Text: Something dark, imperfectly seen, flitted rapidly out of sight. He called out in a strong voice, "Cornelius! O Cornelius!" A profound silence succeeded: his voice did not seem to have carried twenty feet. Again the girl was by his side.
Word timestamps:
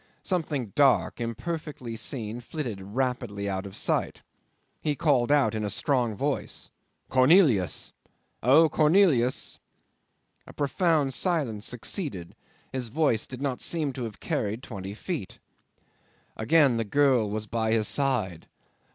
Something 0.23 0.71
dark, 0.73 1.21
imperfectly 1.21 1.95
seen, 1.95 2.41
flitted 2.41 2.81
rapidly 2.81 3.47
out 3.47 3.67
of 3.67 3.75
sight. 3.75 4.23
He 4.81 4.95
called 4.95 5.31
out 5.31 5.53
in 5.53 5.63
a 5.63 5.69
strong 5.69 6.15
voice, 6.15 6.71
"Cornelius! 7.11 7.93
O 8.41 8.67
Cornelius!" 8.67 9.59
A 10.47 10.53
profound 10.53 11.13
silence 11.13 11.67
succeeded: 11.67 12.35
his 12.73 12.87
voice 12.89 13.27
did 13.27 13.43
not 13.43 13.61
seem 13.61 13.93
to 13.93 14.05
have 14.05 14.19
carried 14.19 14.63
twenty 14.63 14.95
feet. 14.95 15.37
Again 16.35 16.77
the 16.77 16.83
girl 16.83 17.29
was 17.29 17.45
by 17.45 17.71
his 17.71 17.87
side. 17.87 18.47